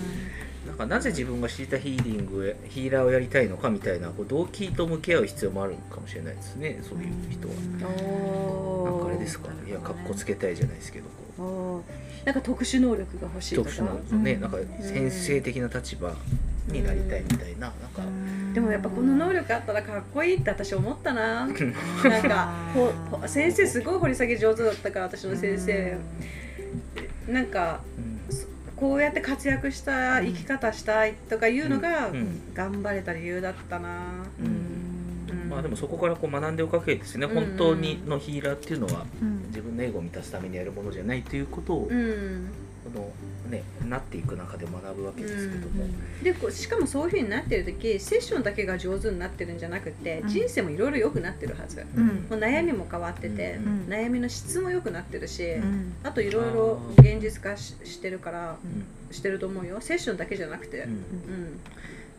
[0.79, 6.79] かなぜ自分がシータヒーリングやヒーラーをやりたいのかみたいなこう動機と向き合う必要もあるかもしれないですね。
[6.81, 7.53] そういう人は。
[7.91, 9.49] おーなんかあれですか？
[9.67, 11.05] いやかっこつけたいじゃないですけど
[11.37, 12.25] こおー。
[12.25, 13.69] なんか特殊能力が欲しいとか。
[13.69, 14.41] う特殊なね、うん。
[14.41, 16.13] なんか先生的な立場
[16.67, 17.59] になりたいみたいな。
[17.59, 18.01] なんか、
[18.53, 21.45] でもやっぱこの能力あったらかっこいいって私思ったな。
[21.45, 22.53] なんか
[23.27, 25.97] 先生すごい掘り下げ上手だったから私の先生。
[27.27, 28.18] なんかうん
[28.79, 32.11] こうやって活躍した生き方したいとかいうのが
[32.53, 33.89] 頑張れた理由だったな。
[34.39, 35.49] うん。
[35.49, 37.33] まあでもそこからこう学んでおくわけですね、うん。
[37.33, 39.47] 本当にのヒーラーっていうのはうん。
[39.47, 41.89] 自分のエゴを満たすためにやるものじゃないということを
[42.89, 43.11] うんの
[43.49, 45.85] ねなっていく中で学ぶわけですけども、
[46.23, 50.29] でこうしかもそういうふうになってる時セッションだけが上手になってるんじゃなくて、うん。
[50.29, 52.05] 人生もいろいろ良くなってるはず、うん。
[52.05, 55.95] もう悩みも変わってて、うん悩みの質も良くなってるし、うん。
[56.03, 59.13] あといろいろあ現実化ししてるからうん。
[59.13, 59.81] してると思うよ。
[59.81, 60.79] セッションだけじゃなくて。
[60.79, 60.91] うん。
[60.91, 61.59] うん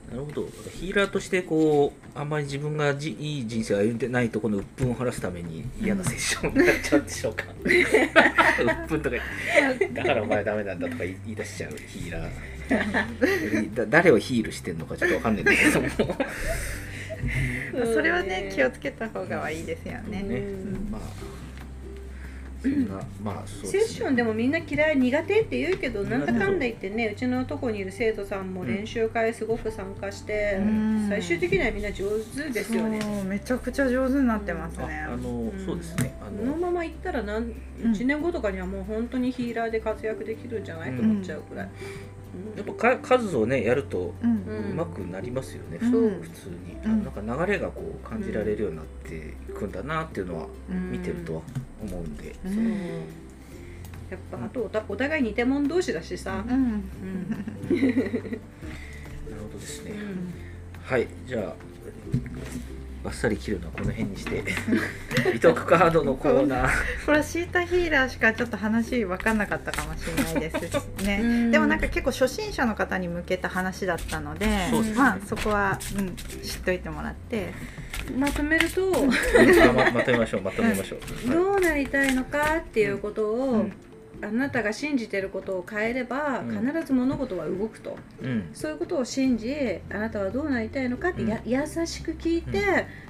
[0.09, 0.49] なるほど。
[0.73, 7.45] ヒーラーとしてこうあんまり自分がじいい人生を歩んでないところの鬱憤を晴らすために嫌なセッションになっちゃうんでしょうか。
[7.63, 7.69] 鬱
[8.95, 9.17] 憤とか。
[9.93, 13.75] だからお前ダメなんだとか言い出しちゃうヒーラー。
[13.75, 15.89] だ誰をヒールしてんのかちょっとわかんないんだけども。
[17.75, 20.23] まあそれはね気をつけた方がいいですよね。
[20.23, 20.39] ね。
[20.39, 20.89] うん。
[20.91, 21.01] まあ
[22.63, 31.07] そんなまあそうセッションでもみんな嫌い苦手って言うけどなんだかんだ言ってねうちのとこにいる生徒さんも練習会すごく参加して、うん。
[31.09, 33.01] 最終的にはみんな上手ですよね。
[33.27, 35.67] めちゃくちゃ上手になってますあねあの、うん。
[35.67, 36.15] そうですね。
[36.21, 37.93] あこののまま行ったらなんうん。
[37.93, 40.93] 1年後とかにはもう本当にヒーラーで活躍できるんじゃない？
[40.93, 41.69] と思っちゃうくらい。
[42.57, 44.27] やっぱか数をねやるとう
[44.75, 45.91] まくなりますよね、うん。
[45.91, 46.11] そう。
[46.23, 47.05] 普通に、うん。
[47.05, 49.21] なんか流れがこう感じられるようになってい
[49.53, 50.93] くんだなっていうのはうん。
[50.93, 51.43] 見てるとは
[51.83, 52.53] 思うんで、うそう。
[52.53, 52.71] ん
[54.11, 56.45] やっぱあとおたお互い似てもん同士だしさ。
[56.47, 56.55] うん。
[56.55, 56.83] うん。
[57.31, 57.41] なる
[59.43, 59.99] ほどですね、うん。
[60.83, 61.07] はい。
[61.27, 61.55] じゃあ
[63.03, 64.45] バッサリ切るのはこの辺にして
[65.33, 66.71] 美徳カードのコーナー。
[67.07, 71.19] これはシータヒーラーしかちょっと話分かんなかったかもしれないですね。
[71.49, 71.51] ん。
[71.51, 74.71] でもなんか結構初心者の方に向けた話だったのでね。
[74.95, 77.53] まあそこは、うん、知っといてもらって。
[78.19, 78.93] まとめると
[79.63, 83.73] あままとめましょうまとめましょう、はい どうなりたいのかっていうことを、うん
[84.23, 86.67] あなたが信じてることを変えれば、うん。
[86.67, 87.97] 必ず物事は動くと。
[88.23, 88.51] うん。
[88.53, 92.65] そういうことを信じあなたはどうなりたいのかってや、優しく聞いて、うん。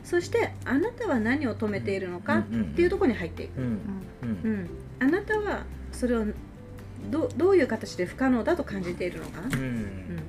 [0.05, 3.81] そしてあなたは何を止めているのかっていうところに入っていく、うん。
[4.23, 4.29] うん。
[4.43, 4.71] うん。
[5.01, 6.25] あなたはそれを
[7.11, 9.41] どどういう形で不可能だと感じているのか。
[9.41, 9.55] な、うん。
[9.55, 10.25] うん。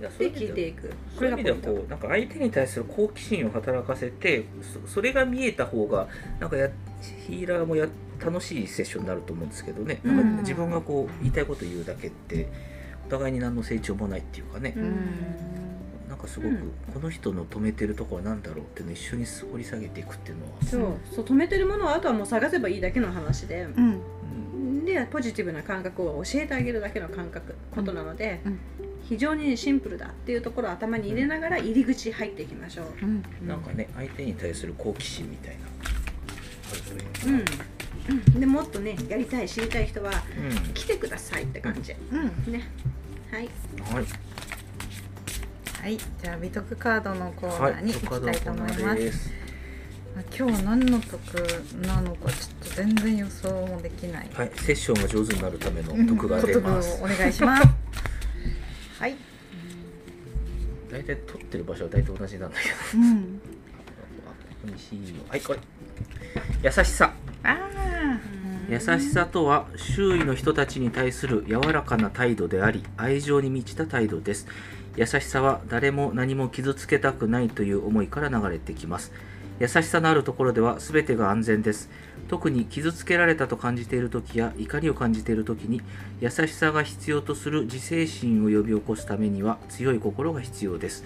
[0.00, 0.88] いやそうでいう意味で聞いていく。
[0.88, 4.44] こそういう意味ではこうなんか相手に対する好奇心を働かせて
[4.86, 6.08] そそれが見えた方が
[6.40, 6.70] なんかや
[7.26, 7.88] ヒーラーもや
[8.24, 12.48] 楽しいセッションになると思うんですけどね、なんかうん自分がこう言いたいこと言うだけって
[13.06, 16.08] お互いに何の成長もないっていうかね、うん。
[16.08, 21.14] なんかすごくうんこの人の止めてるところは何だろうっていうのを一緒に掘り下げていくっていうのは、そう。
[21.16, 23.84] そう止めてるものはあとはもう探せばいいだけの話で、うん。
[23.84, 28.58] うんでポジティブな感覚を教えてあげるだけの感覚ことなので、うん。
[29.02, 32.86] 非常にシンプルだっていうところを頭に入れながら入り口入っていきましょう。
[33.02, 33.22] うん。
[33.46, 35.71] なんかね相手に対する好奇心みたいな
[36.72, 37.44] ううん。
[38.08, 40.74] うん、でもっとねやりたい知りたい人はうん。
[40.74, 42.52] 来てくださいって感じ、うん。
[42.52, 42.68] ね。
[43.30, 43.48] はい。
[43.94, 44.04] はい。
[45.82, 45.98] はい。
[45.98, 49.30] じゃあ美徳カードのコーナーに行きたいと思います,、です。
[50.36, 51.18] 今日何の得
[51.86, 54.30] なのかちょっと全然予想もできない。
[54.34, 56.98] はい、セッションが上手になるための徳が出ます。
[56.98, 57.12] うん。
[57.12, 57.68] お願いします。
[59.00, 59.16] はい、
[60.90, 63.02] 大体撮ってる場所は大体同じなんだけど。
[63.02, 63.40] うん、
[64.24, 65.58] あここに C のはい、これ。
[66.62, 67.12] 優しさ。
[68.70, 74.46] 優しさとは周囲の人たちに対する柔らかな態度であり、愛情に満ちた態度です。
[74.96, 79.12] 優しさは誰も何も傷つけたくないという思いから流れてきます。
[79.58, 81.90] 優しさのあるところでは全てが安全です。
[82.28, 85.82] 特に傷つけられたと感じている時や怒りを感じている時に
[86.20, 91.04] 優しさが必要とする自制心を呼び起こすためには強い心が必要です。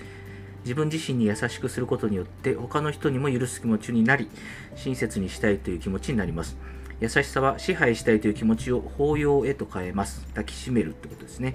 [0.66, 4.28] 自分自身に優しくすることによって他の人にも許す気持ちになり
[4.74, 6.56] 親切にしたいという気持ちになります。
[6.98, 10.26] 優しさは支配したいという気持ちを包容へと変えます。
[10.30, 11.54] 抱きしめるってことですね。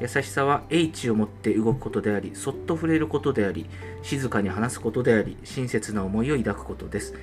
[0.00, 3.66] 優しさは英知を持って動くことでありそっと触れることであり
[4.02, 7.14] 静かに話すことであり親切な思いを抱くことです。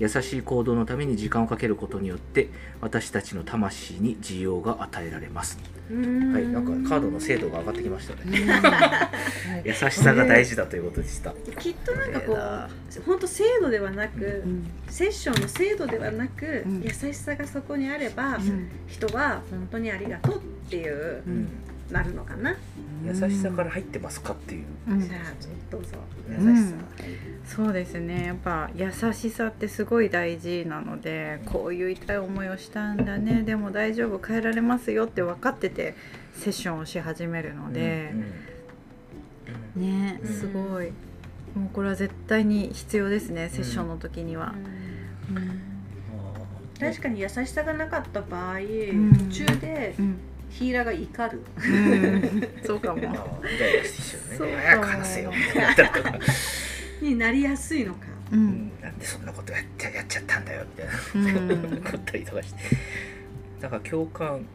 [0.00, 2.48] 優しい行動のために時間をかけることによって
[2.80, 5.58] 私たちの魂に自由が与えられます。
[5.90, 6.32] うん。
[6.32, 8.60] はいなんかカードの精度が上がってきましたね。
[8.60, 11.32] はい 優しさが大事だということでした。
[11.58, 16.82] きっとなんかこう本当制度ではなく、うんセッションの制度ではなく、うん。
[16.82, 18.68] 優しさがそこにあれば、うん。
[18.88, 21.48] 人は本当にありがとうっていう、うん
[21.90, 22.56] なるのかな、
[23.04, 24.64] 優しさから入ってますかっていう。
[24.88, 25.00] うん。
[25.00, 25.34] じゃあ
[25.70, 25.96] どうぞ。
[26.28, 26.56] 優うん。
[26.56, 26.74] しさ、
[27.44, 28.26] そうですね。
[28.26, 33.42] やっぱ優しさってすごい大事なのでこういう痛い思いをしたんだね。
[33.42, 34.20] でも大丈夫。
[34.24, 35.94] 変えられますよって分かってて
[36.34, 38.12] セッションをし始めるので、
[39.74, 40.28] ねうん。
[40.28, 40.92] すごい。
[41.54, 44.54] もうこれは絶対に必要ですねセッションの時には、
[45.34, 45.60] うん。
[46.78, 49.12] 確かに優しさがなかった場合、ん。
[49.30, 50.18] 途中でうん
[50.50, 52.48] ヒーラーが怒る、うん。
[52.66, 53.00] そうかも。
[55.04, 55.70] せよみたいにな。
[55.70, 56.18] りとか
[57.00, 58.06] になりやすいのか。
[58.32, 58.42] ううん。
[58.48, 61.40] んなんでそんなことやってやっちゃったんだよみたいな。
[61.40, 61.74] うん。
[61.78, 62.60] 怒ったりとかして。
[63.60, 64.46] だから共感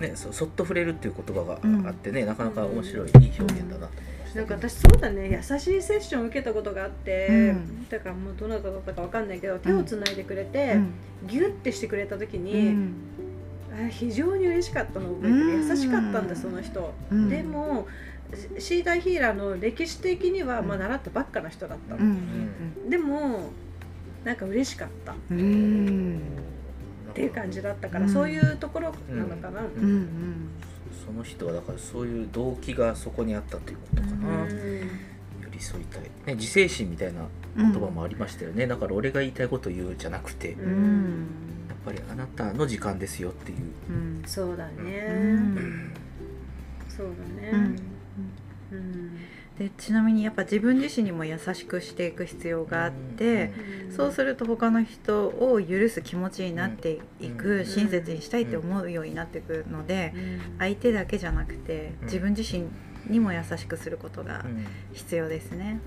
[0.00, 1.82] ねそそっと触れるっていう言葉うん。
[1.82, 5.30] があってね、なかなか面白いいい表現だなと思いましたなんか私そうだね。
[5.30, 7.88] 優しいセッションを受けたことがあって、うん。
[7.88, 10.92] だからもうどなただったかわかんないけど手をつないでくれて、うん。
[11.28, 12.76] ギュッてしてくれた時うに、
[13.90, 15.36] 非常に嬉しかったのを覚えて
[15.68, 17.28] 優しかったんだその人、うん。
[17.28, 17.86] でも
[18.58, 20.68] シーダーヒーラーの歴史的には、うん。
[20.68, 22.90] まあ、習ったばっかな人だったうの、ん。
[22.90, 23.50] でも
[24.24, 25.12] なんか嬉しかった。
[25.12, 25.38] っうん。
[25.38, 26.20] うん
[27.14, 28.12] ていう感じだったから、うん。
[28.12, 29.84] そういうところなのかな、うん。
[29.84, 30.48] うん
[31.04, 34.50] その人はだからそういう動機がそこにあったということかな、うん。
[34.50, 37.22] 寄り添いたい、ね、自制心みたいな
[37.56, 41.26] うん言葉もありましたよね、だから俺が言いたいこと言うじゃなくて、うん
[41.84, 45.92] ぱりあなたの時間ですよっていう、うんそうだね、うん。
[46.88, 47.76] そうだね、うん。
[48.72, 49.18] うん。
[49.58, 53.52] でちなみにやっぱ自分自身にも優しくしていく必要があって、
[53.94, 57.66] そうすると他の人を許す気持ちになっていく、うん。
[57.66, 60.14] 親切にしたいって思うようになっていくので、
[60.58, 62.68] 相手だけじゃなくてうん自分自身
[63.06, 64.66] にも優しくすることがうん。
[64.92, 65.80] 必要ですね。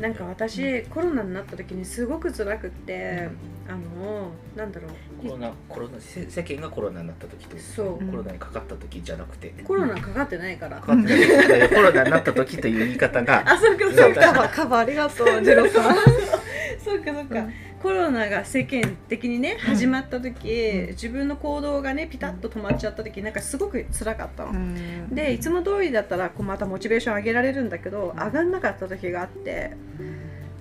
[0.00, 3.28] なんか私コロナになった時にすごく辛くって、
[3.68, 5.22] あのなんだろう。
[5.22, 7.98] コロナコロナ世世間がコロナになった時とそう。
[7.98, 8.10] うん。
[8.10, 11.68] コロナにかかった時じゃなくて、コロナかかってないから、かかってない。
[11.68, 13.44] コロナになった時という言い方が。
[13.46, 14.20] あそうかそうか。
[14.20, 15.96] カバーカバーありがとうジロさん。
[16.82, 17.52] そうかそうか、うん。
[17.82, 20.86] コロナが世間的にね始まった時、うん。
[20.88, 25.14] 自分の行動がねピタッと止まっちゃった時なんかすごく辛かったの、うん。
[25.14, 29.72] でいつも通りだったらこうまたモチベーション上げられるんだけど上がんなかった時があって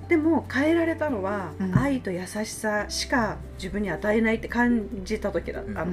[0.07, 1.77] でも変えられたのは、うん。
[1.77, 5.85] 愛と優しさしか自分に与えないって感じた時だった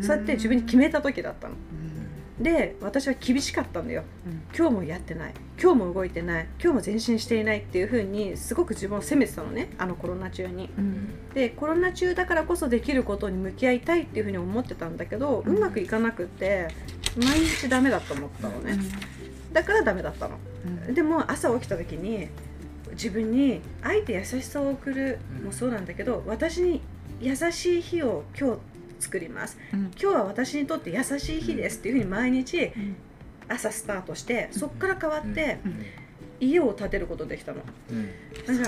[0.00, 1.54] そうやって自分に決めた時だったの。
[1.54, 1.95] うん
[2.40, 4.02] で私は厳しかったんだよ。
[4.26, 4.42] うん。
[4.56, 5.34] 今日もやってない。
[5.60, 6.48] 今日も動いてない。
[6.62, 7.60] 今日も前進していない。
[7.60, 9.70] っていう風にすごく自分を責めてたのね。
[9.78, 10.68] あのコロナ中に。
[10.76, 11.32] うん。
[11.32, 16.68] でコロナ中だからこそできることに向き合いたいっていう風に思ってたんだけど、ううんまくいかなくって
[17.16, 18.78] 毎日ダメだと思ったのね、
[19.52, 20.36] だからダメだったの。
[20.88, 20.94] うん。
[20.94, 22.28] でも朝起きた時に
[22.92, 26.80] 自分に愛と優しさを送るうんもそうなんだけど私に
[27.20, 28.58] 優しい日を今日
[28.98, 29.58] 作ります。
[29.72, 29.80] うん。
[29.80, 32.96] 今日は私にとって優しい日ですっていうふうに毎日うん。
[33.48, 35.84] 朝スタートしてそこから変わってうん。
[36.40, 37.58] 家を建てることできたの。
[37.90, 38.08] うん。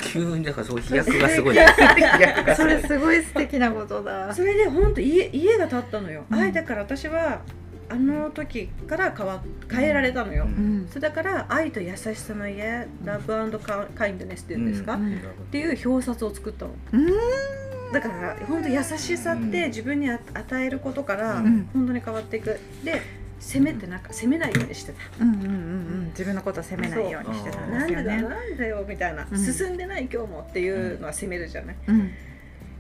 [0.01, 1.57] 急にだからそう飛躍がすごい
[2.57, 4.33] それすごい素敵なことだ。
[4.35, 6.39] それで本当家家が建ったのよ、うん。
[6.39, 7.43] 愛だから私は
[7.91, 10.51] あの時から変わ変えられたのよ、うん。
[10.51, 10.89] うん。
[10.89, 13.59] それだから愛と優しさの家ラブ
[13.95, 15.17] カインドネスっていうんですか、うん。
[15.17, 15.19] っ
[15.51, 16.73] ていう表札を作ったの。
[16.93, 21.69] うんだから本当優しさって自分にあ与えることからうん。
[21.73, 22.59] 本当に変わっていく。
[22.85, 23.01] で
[23.41, 24.01] 責めてなん。
[24.01, 25.25] か責めないようにしてた。
[25.25, 26.07] うんうんうんうん。
[26.09, 28.23] 自分のことを責めないようにしてたんですよなんでだね。
[28.23, 29.39] なんでよみたいな、うん。
[29.39, 32.11] 進んでない今日もっていうのは責めるじゃない、うん。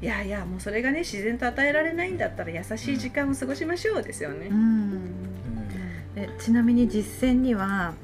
[0.01, 5.01] いやいやもうそれがね自然と与えられないんだったら優しい時間を過ごしましょうですよね、うん。
[6.14, 7.94] でちなみに実践には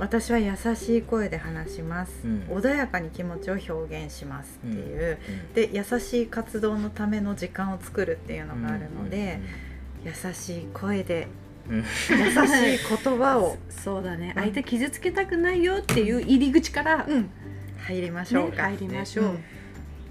[0.00, 2.40] 私は優しい声で話します、うん。
[2.48, 5.52] 穏やかに気持ちを表現しますっていう、うん。
[5.54, 9.40] で優しい活動のための時間を作るっていうのがあるので、
[10.04, 11.28] 優しい声で
[11.68, 11.76] うん。
[11.76, 14.32] うん優しい言葉を、 そうだね。
[14.36, 14.42] うん。
[14.42, 17.30] 相手傷つけたくないよっていう入り口から、うん。
[17.78, 19.38] 入りましょうか、ね入りましょう、うん。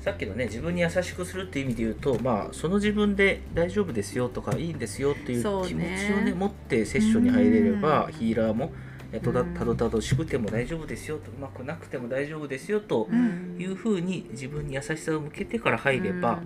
[0.02, 5.76] さっきのね自分に優しくするっていう意味で言うとまあその自分で大丈夫ですよとかいいんですよっていう気持ちを
[6.22, 6.34] ね。
[6.34, 8.14] 持ってセッションに入れればうん。
[8.14, 8.72] ヒーラーも
[9.12, 13.56] たどたどしくても大丈夫ですよとうまくなくても大丈夫ですよとうん。
[13.60, 16.40] いうふうに自分に優しさを向けてから入れば、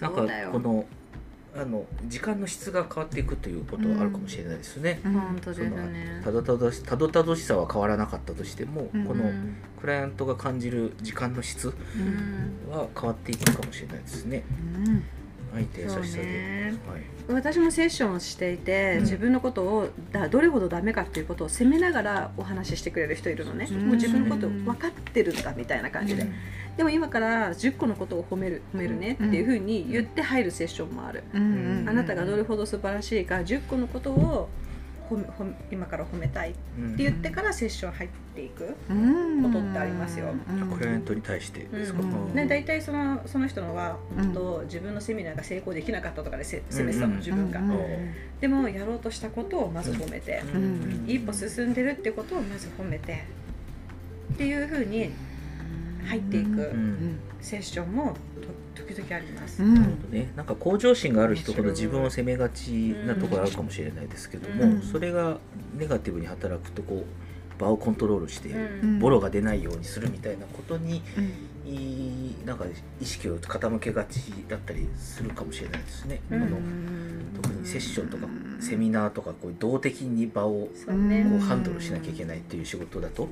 [0.00, 0.84] なんかこの
[1.56, 5.00] あの時間の質が変わっていくということはあるかもしれないですね。
[5.04, 5.12] うん。
[5.12, 6.20] 本当ですね。
[6.22, 12.70] たどたどしたどたどしさは変わらなかったとしても、うんこのうんクライアントが感じる時間の質うん。
[12.70, 14.44] は変わっていくかもしれないですね。
[14.86, 15.04] うん
[15.52, 16.22] 相手優しさそうで。
[16.22, 17.02] ねはい。
[17.28, 19.00] 私もセッションをしていて、うん。
[19.02, 26.32] 自分のことをだどれほどダメかっていうことを責めながらお話ししてくれる人いるのね、うんもう自分のこと分かってるんだみたいな感じで、うん。
[26.76, 31.38] でも今から10個のことを褒める褒めるねっていうふうに言って入るセッションもある、あ
[31.92, 34.48] なたがどれほど素晴らしいか10個のことを
[35.70, 39.42] 今から褒めたいってうん言ってからセッション入っていく、うん。
[39.42, 40.34] ことってありますよ。
[40.50, 40.70] うん。
[40.76, 42.00] クライアントに対してですか？
[42.00, 42.10] うん。
[42.10, 42.32] う。
[42.32, 47.78] んね、大体そのその人のはうん本当、自分のセミナーが成功できなかったとかでせ責めてたの、うん自分が、うん。
[48.40, 51.04] でもやろうとしたことをまず褒めて、うん。
[51.06, 53.24] 一歩進んでるってことをまず褒めて
[54.34, 55.10] っていうふうに
[56.06, 56.72] 入っていく
[57.40, 58.48] セッションもと
[58.86, 59.62] 時々あります。
[59.62, 59.74] うん。
[59.74, 64.82] なるほどね、なんか向上心がある人ほど自分を責めがちなところあるかもしれないですけども、うん。
[64.82, 65.38] それが
[65.76, 68.98] ネガティブに働くとこう場をコントロールして、うん。
[68.98, 71.34] ボロが出ないようにするみたいなことにうん。
[72.46, 72.64] なんか
[73.00, 76.20] 意識を傾けがちだったりするかもしれないですね。
[76.30, 76.42] うん。
[76.42, 76.56] あの
[77.42, 78.26] 特にセッションとか
[78.58, 80.90] セミナーとかこう動的に場をこう
[81.40, 83.28] ハンドルしなきゃいけないっていう仕事だと、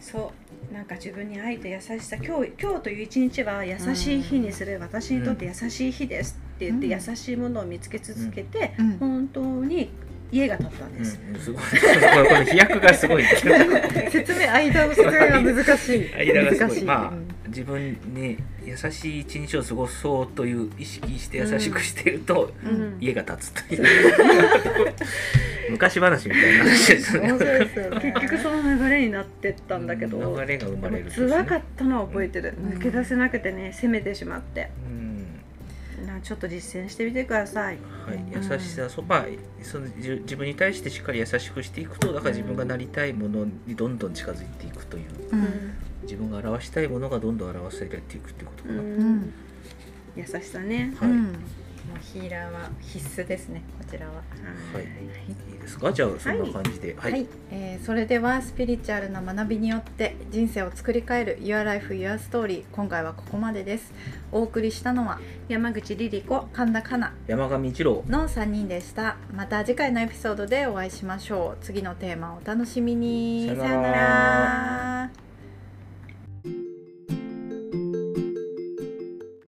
[0.00, 6.92] そうなんか自分に愛と優しさ今日今日という一日は優しい日にする、私にとって優しい日ですって言って、うん。
[6.92, 8.98] 優しいものを見つけ続けて、うん。
[8.98, 9.90] 本当に
[10.30, 10.98] 家が建ったんうん。
[10.98, 11.62] です、すごい。
[12.28, 16.14] この飛躍がすごい説明間の説明が難しい。
[16.14, 16.84] 間がすご難しい。
[16.84, 22.96] まあうん自分に優しい一日を過ごそうという意識して優しくしていると、うん。
[23.00, 23.84] 家が建つという
[25.70, 27.32] 昔話みたいな話ですね。
[27.32, 27.90] 面白いですよ。
[27.90, 32.70] ね結局その流れになってったんだけど、流れが生まれると辛かったのは覚えてる、うん。
[32.70, 34.70] 抜け出せなくてね責めてしまって。
[34.86, 36.06] うん。
[36.06, 37.78] なちょっと実践してみてください。
[38.06, 39.26] はい、優しさ、そまあ
[39.62, 45.04] そのじ自分に対してしっかり優しくしていくとだから自分がなりたいものにどんどん近づいていくという。
[45.32, 45.74] うん。
[46.02, 49.32] 自分が表したいものがどんどん表せれていくっていうことかな、うん。
[50.16, 50.94] 優しさね。
[50.98, 51.10] はい、
[52.00, 54.14] ヒーラーは必須ですねこちらは。
[54.14, 54.22] は
[54.80, 54.84] い。
[54.84, 54.88] いい
[55.74, 55.92] ですか？
[55.92, 56.94] じゃあそんな感じで。
[56.94, 57.22] は、はい。
[57.22, 63.92] い、えーそれではスピリチュアルな学びによって人生を作り変える Your Life Your Story 今回はここまでです。
[64.32, 65.18] お送りしたのは
[65.48, 68.04] 山口リリ子神田かな山上一郎。
[68.08, 69.16] の3人でした。
[69.34, 71.64] また次回のエピソードでお会いしましょう。
[71.64, 73.46] 次のテーマをお楽しみに。
[73.48, 73.92] さよなら。
[73.92, 75.29] ら